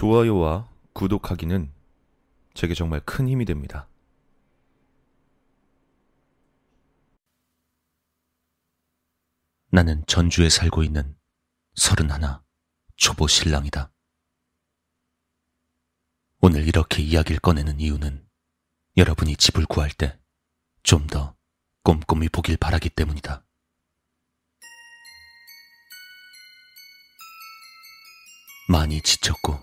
좋아요와 0.00 0.68
구독하기는 0.92 1.72
제게 2.52 2.74
정말 2.74 3.00
큰 3.00 3.26
힘이 3.28 3.46
됩니다. 3.46 3.88
나는 9.70 10.04
전주에 10.06 10.50
살고 10.50 10.82
있는 10.82 11.16
서른하나 11.76 12.44
초보 12.96 13.26
신랑이다. 13.26 13.90
오늘 16.42 16.68
이렇게 16.68 17.02
이야기를 17.02 17.40
꺼내는 17.40 17.80
이유는 17.80 18.28
여러분이 18.98 19.36
집을 19.36 19.64
구할 19.64 19.90
때 19.92 20.18
좀 20.82 21.06
더 21.06 21.34
꼼꼼히 21.82 22.28
보길 22.28 22.58
바라기 22.58 22.90
때문이다. 22.90 23.46
많이 28.68 29.00
지쳤고 29.00 29.58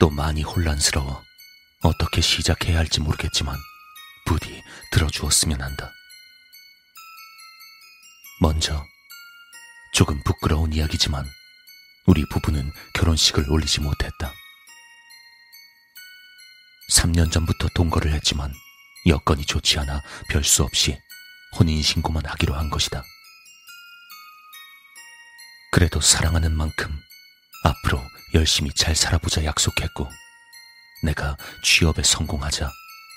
또 0.00 0.10
많이 0.10 0.42
혼란스러워 0.42 1.22
어떻게 1.82 2.20
시작해야 2.20 2.78
할지 2.78 3.00
모르겠지만 3.00 3.56
부디 4.26 4.62
들어주었으면 4.92 5.60
한다. 5.60 5.90
먼저 8.40 8.84
조금 9.92 10.22
부끄러운 10.24 10.72
이야기지만 10.72 11.24
우리 12.06 12.24
부부는 12.28 12.70
결혼식을 12.94 13.48
올리지 13.50 13.80
못했다. 13.80 14.32
3년 16.92 17.30
전부터 17.32 17.68
동거를 17.74 18.12
했지만 18.12 18.52
여건이 19.06 19.44
좋지 19.46 19.78
않아 19.78 20.02
별 20.28 20.42
수 20.44 20.62
없이 20.64 20.98
혼인신고만 21.58 22.26
하기로 22.26 22.54
한 22.54 22.68
것이다. 22.70 23.02
그래도 25.72 26.00
사랑하는 26.00 26.52
만큼 26.56 27.00
앞으로 27.64 28.00
열심히 28.34 28.72
잘 28.72 28.94
살아보자 28.94 29.44
약속했고, 29.44 30.08
내가 31.02 31.36
취업에 31.62 32.02
성공하자 32.02 32.70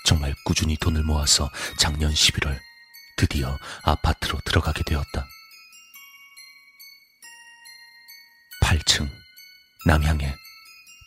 정말 0.04 0.34
꾸준히 0.44 0.76
돈을 0.76 1.02
모아서 1.02 1.50
작년 1.78 2.12
11월 2.12 2.58
드디어 3.16 3.58
아파트로 3.82 4.40
들어가게 4.44 4.82
되었다. 4.84 5.26
8층 8.62 9.10
남향의 9.86 10.34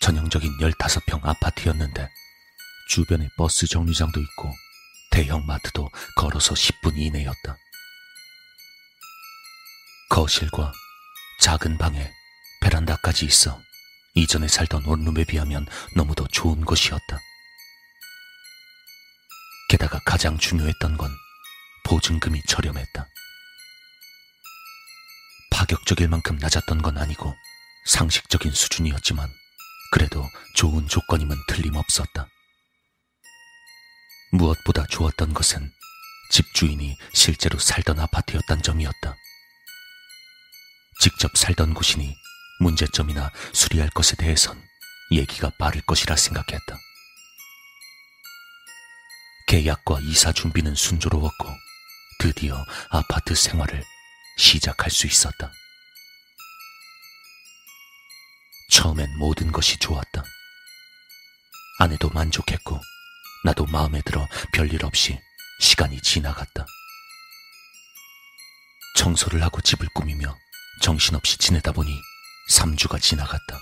전형적인 0.01 0.57
15평 0.57 1.23
아파트였는데 1.25 2.09
주변에 2.89 3.29
버스 3.38 3.67
정류장도 3.67 4.19
있고 4.19 4.51
대형 5.11 5.45
마트도 5.45 5.89
걸어서 6.16 6.53
10분 6.53 6.97
이내였다. 6.97 7.57
거실과 10.09 10.71
작은 11.39 11.77
방에 11.77 12.11
베란다까지 12.72 13.25
있어 13.25 13.61
이전에 14.16 14.47
살던 14.47 14.86
원룸에 14.86 15.25
비하면 15.25 15.67
너무도 15.95 16.27
좋은 16.27 16.64
곳이었다. 16.66 17.19
게다가 19.69 20.00
가장 20.05 20.38
중요했던 20.38 20.97
건 20.97 21.11
보증금이 21.86 22.41
저렴했다. 22.47 23.08
파격적일 25.52 26.08
만큼 26.08 26.38
낮았던 26.38 26.81
건 26.81 26.97
아니고 26.97 27.33
상식적인 27.86 28.52
수준이었지만 28.52 29.30
그래도 29.91 30.25
좋은 30.56 30.88
조건임은 30.88 31.35
틀림없었다. 31.47 32.28
무엇보다 34.31 34.85
좋았던 34.88 35.33
것은 35.33 35.72
집주인이 36.31 36.97
실제로 37.13 37.59
살던 37.59 38.00
아파트였단 38.00 38.61
점이었다. 38.61 39.16
직접 41.02 41.35
살던 41.35 41.73
곳이니 41.73 42.20
문제점이나 42.61 43.31
수리할 43.53 43.89
것에 43.89 44.15
대해선 44.15 44.61
얘기가 45.11 45.49
빠를 45.57 45.81
것이라 45.81 46.15
생각했다. 46.15 46.77
계약과 49.47 49.99
이사 50.03 50.31
준비는 50.31 50.75
순조로웠고 50.75 51.49
드디어 52.19 52.63
아파트 52.89 53.35
생활을 53.35 53.83
시작할 54.38 54.89
수 54.89 55.07
있었다. 55.07 55.51
처음엔 58.69 59.17
모든 59.17 59.51
것이 59.51 59.77
좋았다. 59.79 60.23
아내도 61.79 62.09
만족했고 62.09 62.79
나도 63.44 63.66
마음에 63.66 64.01
들어 64.05 64.25
별일 64.53 64.85
없이 64.85 65.19
시간이 65.59 66.00
지나갔다. 66.01 66.66
청소를 68.95 69.44
하고 69.44 69.59
집을 69.61 69.88
꾸미며 69.94 70.38
정신없이 70.81 71.38
지내다 71.38 71.71
보니 71.71 72.00
3주가 72.51 73.01
지나갔다. 73.01 73.59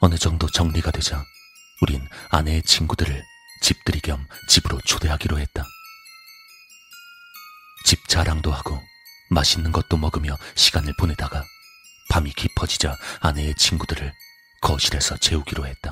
어느 0.00 0.18
정도 0.18 0.46
정리가 0.46 0.90
되자 0.90 1.24
우린 1.80 2.06
아내의 2.30 2.62
친구들을 2.62 3.24
집들이 3.62 4.00
겸 4.00 4.26
집으로 4.48 4.78
초대하기로 4.82 5.38
했다. 5.38 5.64
집 7.86 8.06
자랑도 8.06 8.52
하고 8.52 8.80
맛있는 9.30 9.72
것도 9.72 9.96
먹으며 9.96 10.36
시간을 10.54 10.92
보내다가 10.98 11.42
밤이 12.10 12.32
깊어지자 12.34 12.96
아내의 13.20 13.54
친구들을 13.56 14.12
거실에서 14.60 15.16
재우기로 15.16 15.66
했다. 15.66 15.90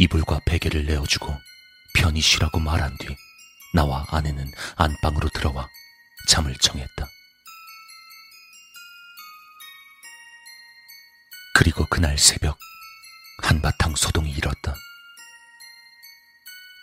이불과 0.00 0.40
베개를 0.46 0.86
내어주고 0.86 1.32
편히 1.94 2.20
쉬라고 2.20 2.58
말한 2.58 2.96
뒤 2.98 3.16
나와 3.74 4.04
아내는 4.08 4.50
안방으로 4.76 5.28
들어와 5.28 5.68
잠을 6.26 6.56
청했다. 6.56 7.06
그날 11.90 12.16
새벽 12.16 12.56
한바탕 13.42 13.96
소동이 13.96 14.30
일었다. 14.30 14.74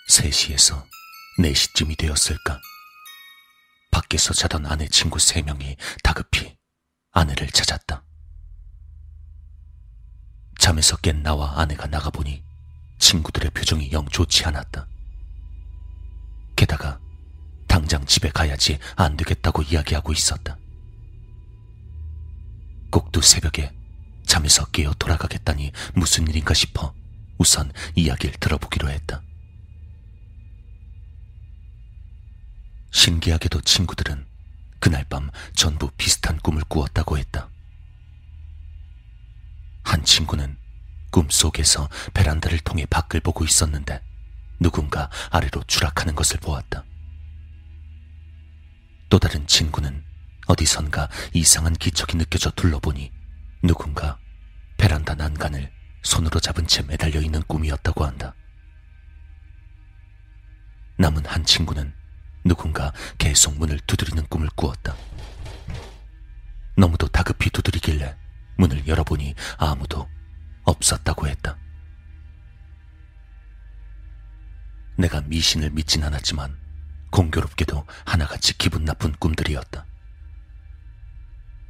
3시에서 0.09 0.85
4시쯤이 1.39 1.97
되었을까? 1.97 2.59
밖에서 3.89 4.33
자던 4.33 4.65
아내 4.65 4.85
친구 4.89 5.17
3명이 5.17 5.77
다급히 6.03 6.57
아내를 7.11 7.47
찾았다. 7.47 8.03
잠에서 10.59 10.97
깬 10.97 11.23
나와 11.23 11.57
아내가 11.61 11.87
나가보니 11.87 12.43
친구들의 12.99 13.51
표정이 13.51 13.91
영 13.93 14.05
좋지 14.09 14.43
않았다. 14.43 14.87
게다가 16.57 16.99
당장 17.67 18.05
집에 18.05 18.29
가야지 18.29 18.77
안 18.97 19.15
되겠다고 19.15 19.61
이야기하고 19.61 20.11
있었다. 20.11 20.57
꼭두 22.91 23.21
새벽에 23.21 23.73
잠에서 24.27 24.65
깨어 24.65 24.93
돌아가겠다니 24.99 25.71
무슨 25.95 26.27
일인가 26.27 26.53
싶어 26.53 26.93
우선 27.37 27.71
이야기를 27.95 28.35
들어보기로 28.39 28.89
했다. 28.89 29.23
신기하게도 32.91 33.61
친구들은 33.61 34.27
그날 34.79 35.05
밤 35.05 35.29
전부 35.55 35.89
비슷한 35.97 36.37
꿈을 36.39 36.63
꾸었다고 36.67 37.17
했다. 37.17 37.49
한 39.83 40.03
친구는 40.03 40.57
꿈속에서 41.11 41.89
베란다를 42.13 42.59
통해 42.59 42.85
밖을 42.85 43.21
보고 43.21 43.45
있었는데 43.45 44.01
누군가 44.59 45.09
아래로 45.29 45.63
추락하는 45.67 46.15
것을 46.15 46.39
보았다. 46.39 46.83
또 49.09 49.19
다른 49.19 49.47
친구는 49.47 50.03
어디선가 50.47 51.09
이상한 51.33 51.73
기척이 51.73 52.17
느껴져 52.17 52.51
둘러보니 52.51 53.16
누군가 53.63 54.19
베란다 54.77 55.15
난간을 55.15 55.71
손으로 56.03 56.39
잡은 56.39 56.67
채 56.67 56.83
매달려 56.83 57.21
있는 57.21 57.41
꿈이었다고 57.43 58.05
한다. 58.05 58.35
남은 60.97 61.25
한 61.25 61.43
친구는 61.43 61.93
누군가 62.43 62.93
계속 63.17 63.57
문을 63.57 63.79
두드리는 63.81 64.25
꿈을 64.27 64.47
꾸었다. 64.55 64.95
너무도 66.77 67.07
다급히 67.07 67.49
두드리길래 67.49 68.15
문을 68.57 68.87
열어보니 68.87 69.35
아무도 69.57 70.07
없었다고 70.63 71.27
했다. 71.27 71.57
내가 74.97 75.21
미신을 75.21 75.71
믿진 75.71 76.03
않았지만 76.03 76.57
공교롭게도 77.11 77.85
하나같이 78.05 78.57
기분 78.57 78.85
나쁜 78.85 79.11
꿈들이었다. 79.13 79.85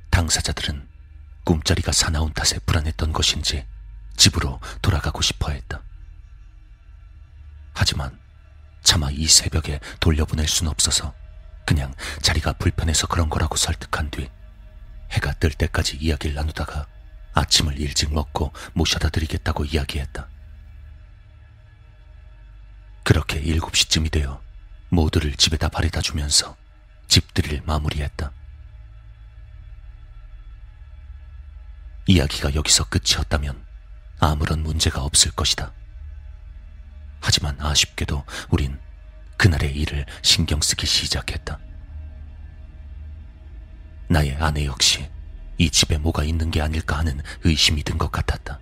당사자들은 0.09 0.88
꿈자리가 1.47 1.94
사나운 1.94 2.33
탓에 2.33 2.59
불안했던 2.59 3.13
것인지 3.13 3.65
집으로 4.17 4.59
돌아가고 4.81 5.21
싶어 5.21 5.51
했다. 5.51 5.81
하지만 7.73 8.19
차마 8.83 9.09
이 9.11 9.25
새벽에 9.27 9.79
돌려보낼 10.01 10.45
순 10.45 10.67
없어서 10.67 11.13
그냥 11.65 11.94
자리가 12.21 12.51
불편해서 12.53 13.07
그런 13.07 13.29
거라고 13.29 13.55
설득한 13.55 14.11
뒤 14.11 14.29
해가 15.11 15.35
뜰 15.35 15.51
때까지 15.51 15.95
이야기를 15.95 16.35
나누다가 16.35 16.85
아침을 17.33 17.79
일찍 17.79 18.13
먹고 18.13 18.51
모셔다 18.73 19.07
드리겠다고 19.07 19.63
이야기했다. 19.63 20.27
그렇게 23.03 23.41
7시쯤이 23.41 24.11
되어 24.11 24.41
모두를 24.89 25.33
집에다 25.38 25.69
바래다 25.69 26.01
주면서 26.01 26.57
집들이를 27.07 27.61
마무리했다. 27.65 28.33
이야기가 32.07 32.56
여기서 32.56 32.86
끝이었다면 32.86 33.63
아무런 34.19 34.63
문제가 34.63 35.04
없을 35.04 35.31
것이다. 35.31 35.71
하지만 37.19 37.59
아쉽게도 37.59 38.24
우린 38.50 38.80
그날의 39.38 39.75
일을 39.75 40.06
신경 40.21 40.62
쓰기 40.62 40.88
시작했다. 40.88 41.59
나의 44.07 44.36
아내 44.36 44.65
역시 44.65 45.09
이 45.57 45.69
집에 45.69 45.98
뭐가 45.98 46.24
있는 46.24 46.50
게 46.50 46.62
아닐까 46.62 46.98
하는 46.98 47.19
의심이 47.44 47.83
든 47.83 47.98
것 47.98 48.12
같았다. 48.12 48.60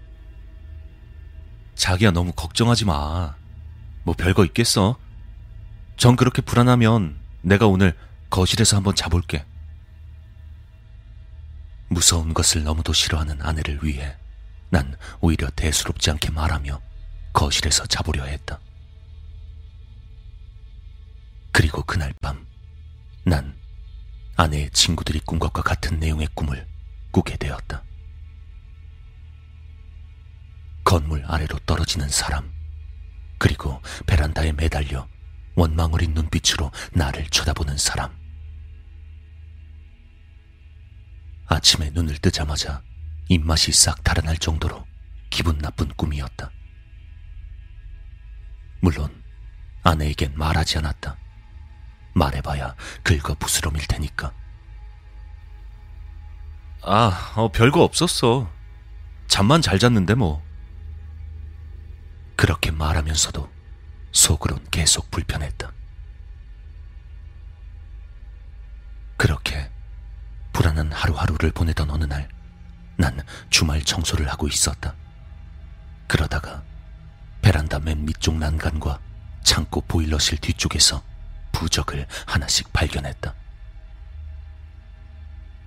자기야 1.76 2.12
너무 2.12 2.32
걱정하지 2.32 2.86
마. 2.86 3.36
뭐 4.04 4.16
별거 4.18 4.46
있겠어. 4.46 4.98
전 5.98 6.16
그렇게 6.16 6.42
불안하면 6.42 7.18
내가 7.42 7.68
오늘 7.68 7.96
거실에서 8.30 8.78
한번 8.78 8.96
자볼게. 8.96 9.46
무서운 11.88 12.34
것을 12.34 12.64
너무도 12.64 12.94
싫어하는 12.94 13.42
아내를 13.42 13.80
위해 13.84 14.16
난 14.70 14.96
오히려 15.22 15.50
대수롭지 15.52 16.10
않게 16.12 16.32
말하며 16.32 16.82
거실에서 17.34 17.86
자보려 17.86 18.24
했다. 18.24 18.60
그리고 21.52 21.84
그날 21.84 22.14
밤, 22.22 22.46
난 23.24 23.56
아내의 24.36 24.72
친구들이 24.72 25.22
꾼 25.22 25.40
것과 25.40 25.62
같은 25.62 26.00
내용의 26.00 26.28
꿈을 26.34 26.68
꾸게 27.12 27.38
되었다. 27.38 27.84
건물 30.84 31.24
아래로 31.26 31.60
떨어지는 31.60 32.10
사람, 32.10 32.52
그리고 33.38 33.82
베란다에 34.06 34.52
매달려 34.52 35.08
원망 35.56 35.94
어린 35.94 36.14
눈빛으로 36.14 36.72
나를 36.92 37.28
쳐다보는 37.30 37.78
사람. 37.78 38.25
아침에 41.48 41.92
눈을 41.92 42.18
뜨자마자 42.18 42.82
입맛이 43.30 43.72
싹 43.72 44.04
달아날 44.04 44.38
정도로 44.38 44.86
기분 45.30 45.58
나쁜 45.60 45.90
꿈이었다. 45.90 46.52
물론 48.82 49.24
아내에겐 49.84 50.34
말하지 50.36 50.80
않았다. 50.80 51.18
말해봐야 52.14 52.76
긁어 53.04 53.36
부스럼일 53.36 53.86
테니까. 53.88 54.34
아, 56.84 57.34
어, 57.36 57.52
별거 57.52 57.84
없었어. 57.84 58.52
잠만 59.28 59.62
잘 59.62 59.80
잤는데 59.80 60.14
뭐. 60.16 60.44
그렇게 62.36 62.72
말하면서도 62.72 63.52
속으론 64.12 64.64
계속 64.72 65.10
불편했다. 65.12 65.75
하루하루를 71.36 71.52
보내던 71.52 71.90
어느 71.92 72.06
날, 72.06 72.28
난 72.98 73.22
주말 73.50 73.82
청소를 73.82 74.30
하고 74.30 74.48
있었다. 74.48 74.96
그러다가 76.08 76.64
베란다 77.42 77.80
맨 77.80 78.06
밑쪽 78.06 78.38
난간과 78.38 79.00
창고 79.44 79.82
보일러실 79.82 80.40
뒤쪽에서 80.40 81.04
부적을 81.52 82.08
하나씩 82.26 82.72
발견했다. 82.74 83.34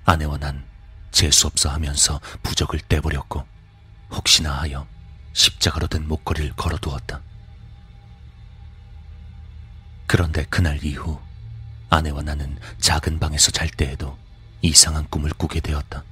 아내와 0.04 0.38
난 0.38 0.64
재수없어 1.10 1.70
하면서 1.70 2.20
부적을 2.42 2.80
떼버렸고, 2.80 3.46
혹시나 4.10 4.60
하여 4.60 4.86
십자가로 5.32 5.86
된 5.86 6.08
목걸이를 6.08 6.54
걸어두었다. 6.56 7.20
그런데 10.06 10.44
그날 10.44 10.82
이후 10.82 11.20
아내와 11.90 12.22
나는 12.22 12.58
작은 12.80 13.18
방에서 13.18 13.50
잘 13.50 13.68
때에도 13.68 14.18
이상한 14.62 15.06
꿈을 15.08 15.30
꾸게 15.32 15.60
되었다. 15.60 16.04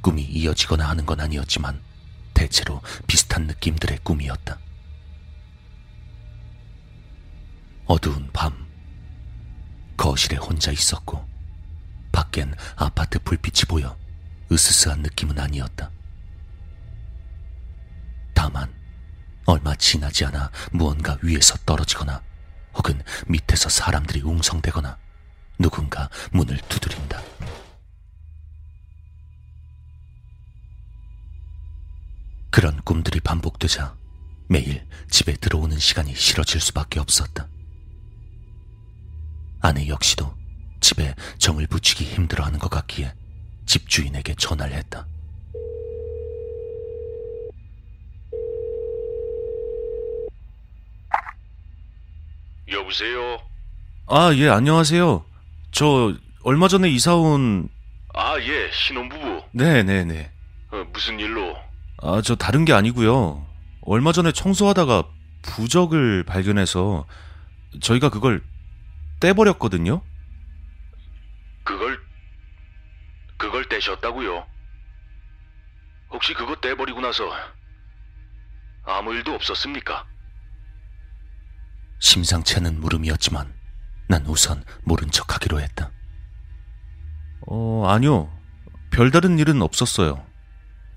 꿈이 0.00 0.22
이어지거나 0.22 0.88
하는 0.88 1.06
건 1.06 1.20
아니었지만 1.20 1.80
대체로 2.34 2.82
비슷한 3.06 3.46
느낌들의 3.46 3.98
꿈이었다. 4.02 4.58
어두운 7.86 8.28
밤, 8.32 8.66
거실에 9.96 10.36
혼자 10.36 10.70
있었고, 10.72 11.26
밖엔 12.12 12.54
아파트 12.76 13.18
불빛이 13.18 13.62
보여 13.68 13.96
으스스한 14.50 15.00
느낌은 15.02 15.38
아니었다. 15.38 15.90
다만, 18.34 18.72
얼마 19.46 19.74
지나지 19.74 20.24
않아 20.24 20.50
무언가 20.72 21.18
위에서 21.22 21.56
떨어지거나 21.64 22.22
혹은 22.74 23.02
밑에서 23.26 23.68
사람들이 23.68 24.22
웅성대거나 24.22 24.98
누군가 25.58 26.08
문을 26.32 26.58
두드린다. 26.68 27.20
그런 32.50 32.80
꿈들이 32.82 33.20
반복되자 33.20 33.96
매일 34.48 34.86
집에 35.10 35.32
들어오는 35.34 35.76
시간이 35.78 36.14
싫어질 36.14 36.60
수밖에 36.60 37.00
없었다. 37.00 37.48
아내 39.60 39.88
역시도 39.88 40.32
집에 40.80 41.14
정을 41.38 41.66
붙이기 41.66 42.04
힘들어하는 42.04 42.58
것 42.58 42.68
같기에 42.70 43.12
집주인에게 43.66 44.34
전화를 44.36 44.76
했다. 44.76 45.06
여보세요? 52.68 53.40
아, 54.06 54.32
예, 54.34 54.48
안녕하세요. 54.48 55.24
저 55.74 56.14
얼마 56.44 56.68
전에 56.68 56.88
이사 56.88 57.16
온 57.16 57.68
아, 58.14 58.38
예, 58.38 58.70
신혼부부. 58.70 59.42
네, 59.50 59.82
네, 59.82 60.04
네. 60.04 60.30
어, 60.70 60.84
무슨 60.92 61.18
일로? 61.18 61.56
아, 62.00 62.22
저 62.22 62.36
다른 62.36 62.64
게 62.64 62.72
아니고요. 62.72 63.44
얼마 63.82 64.12
전에 64.12 64.30
청소하다가 64.30 65.02
부적을 65.42 66.22
발견해서 66.22 67.06
저희가 67.80 68.10
그걸 68.10 68.40
떼버렸거든요. 69.18 70.00
그걸, 71.64 71.98
그걸 73.36 73.68
떼셨다고요? 73.68 74.46
혹시 76.10 76.34
그거 76.34 76.54
떼버리고 76.54 77.00
나서 77.00 77.24
아무 78.84 79.12
일도 79.12 79.34
없었습니까? 79.34 80.06
심상치 81.98 82.58
않은 82.58 82.80
물음이었지만 82.80 83.52
난 84.08 84.24
우선 84.26 84.64
모른 84.82 85.10
척 85.10 85.34
하기로 85.34 85.60
했다. 85.60 85.90
어, 87.46 87.86
아니요. 87.88 88.30
별다른 88.90 89.38
일은 89.38 89.62
없었어요. 89.62 90.24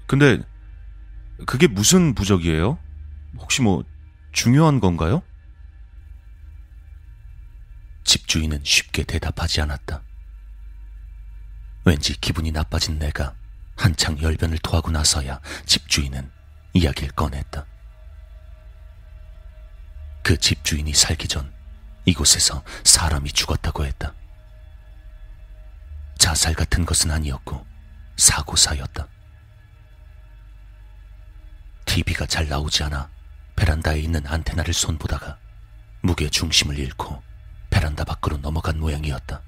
근데 0.07 0.39
그게 1.45 1.67
무슨 1.67 2.15
부적이에요? 2.15 2.77
혹시 3.37 3.61
뭐 3.61 3.83
중요한 4.31 4.79
건가요? 4.79 5.21
집주인은 8.03 8.61
쉽게 8.63 9.03
대답하지 9.03 9.61
않았다. 9.61 10.01
왠지 11.85 12.19
기분이 12.19 12.51
나빠진 12.51 12.99
내가 12.99 13.35
한창 13.75 14.19
열변을 14.21 14.57
토하고 14.59 14.91
나서야 14.91 15.39
집주인은 15.65 16.29
이야기를 16.73 17.11
꺼냈다. 17.11 17.65
그 20.23 20.37
집주인이 20.37 20.93
살기 20.93 21.27
전 21.27 21.56
이곳에서 22.07 22.63
사람이 22.85 23.33
죽었다고 23.33 23.85
했다. 23.85 24.13
자살 26.17 26.53
같은 26.53 26.85
것은 26.85 27.11
아니었고 27.11 27.65
사고사였다. 28.15 29.07
TV가 31.85 32.25
잘 32.25 32.47
나오지 32.47 32.83
않아 32.83 33.09
베란다에 33.57 33.99
있는 33.99 34.25
안테나를 34.25 34.73
손보다가 34.73 35.37
무게 36.01 36.29
중심을 36.29 36.79
잃고 36.79 37.21
베란다 37.69 38.05
밖으로 38.05 38.37
넘어간 38.37 38.79
모양이었다. 38.79 39.41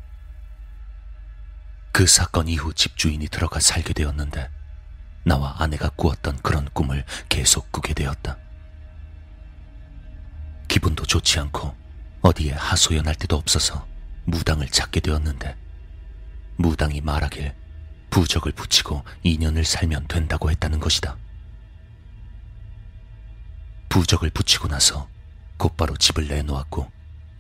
그 1.94 2.06
사건 2.08 2.50
이후 2.50 2.74
집주인이 2.74 3.26
들어가 3.30 3.62
살게 3.62 3.94
되었는데 3.94 4.50
나와 5.24 5.56
아내가 5.60 5.90
꾸었던 5.90 6.38
그런 6.42 6.68
꿈을 6.74 7.06
계속 7.30 7.72
꾸게 7.72 7.94
되었다. 7.94 8.38
기분도 10.68 11.06
좋지 11.06 11.40
않고 11.40 11.89
어디에 12.22 12.54
하소연할 12.54 13.16
데도 13.16 13.36
없어서 13.36 13.88
무당을 14.26 14.68
찾게 14.68 15.00
되었는데 15.00 15.56
무당이 16.58 17.02
말하길 17.02 17.56
부적을 18.10 18.52
붙이고 18.52 19.04
2년을 19.24 19.64
살면 19.64 20.08
된다고 20.08 20.52
했다는 20.52 20.80
것이다. 20.80 21.18
부적을 23.88 24.30
붙이고 24.30 24.68
나서 24.68 25.10
곧바로 25.58 25.96
집을 25.96 26.28
내놓았고 26.28 26.92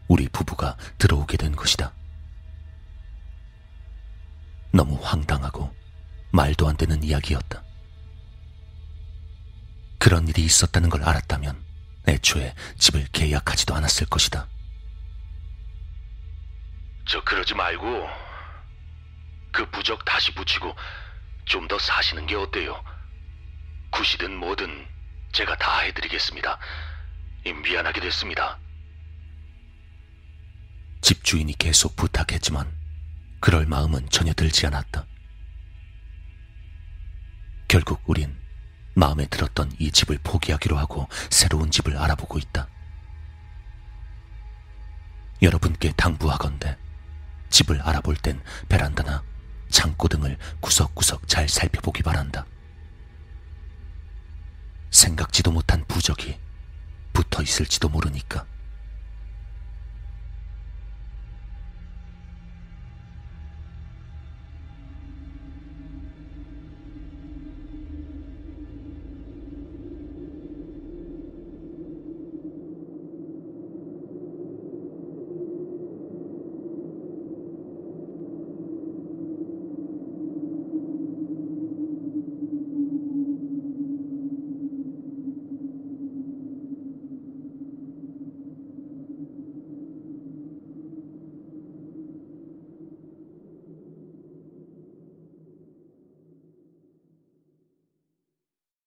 우리 0.08 0.28
부부가 0.30 0.78
들어오게 0.98 1.38
된 1.38 1.56
것이다. 1.56 1.94
너무 4.72 4.98
황당하고 5.02 5.74
말도 6.32 6.68
안 6.68 6.78
되는 6.78 7.04
이야기였다. 7.04 7.64
그런 9.98 10.28
일이 10.28 10.44
있었다는 10.44 10.90
걸 10.90 11.04
알았다면 11.04 11.64
애초에 12.08 12.56
집을 12.78 13.08
계약하지도 13.12 13.76
않았을 13.76 14.08
것이다. 14.08 14.48
저 17.10 17.24
그러지 17.24 17.56
말고 17.56 18.08
그 19.51 19.68
부적 19.72 20.06
다시 20.06 20.32
붙이고 20.36 20.75
좀 21.46 21.68
더 21.68 21.80
사시는 21.80 22.28
게 22.28 22.36
어때요? 22.36 22.84
굿이든 23.89 24.36
뭐든 24.36 24.88
제가 25.32 25.58
다 25.58 25.80
해드리겠습니다. 25.80 26.60
이, 27.46 27.54
미안하게 27.54 28.01
됐습니다. 28.01 28.60
집주인이 31.01 31.54
계속 31.58 31.96
부탁했지만 31.96 32.72
그럴 33.39 33.66
마음은 33.66 34.10
전혀 34.10 34.32
들지 34.34 34.68
않았다. 34.68 35.06
결국 37.68 38.01
우린 38.06 38.39
마음에 38.94 39.25
들었던 39.25 39.72
이 39.80 39.92
집을 39.92 40.20
포기하기로 40.24 40.78
하고 40.78 41.08
새로운 41.32 41.72
집을 41.72 41.98
알아보고 41.98 42.38
있다. 42.38 42.68
여러분께 45.42 45.94
당부하건대 45.94 46.78
집을 47.50 47.82
알아볼 47.82 48.15
땐 48.15 48.41
베란다나 48.68 49.24
창고 49.70 50.08
등을 50.08 50.38
구석구석 50.60 51.27
잘 51.27 51.48
살펴보기 51.48 52.03
바란다. 52.03 52.46
생각지도 54.91 55.51
못한 55.51 55.86
부적이 55.88 56.39
붙어 57.13 57.44
있을지도 57.44 57.89
모르니까. 57.89 58.46